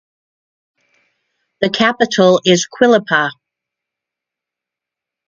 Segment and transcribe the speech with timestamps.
[1.61, 3.29] The capital is Cuilapa.